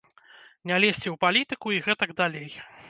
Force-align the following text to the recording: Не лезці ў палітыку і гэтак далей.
Не 0.71 0.75
лезці 0.85 1.03
ў 1.11 1.15
палітыку 1.27 1.67
і 1.77 1.83
гэтак 1.91 2.19
далей. 2.25 2.51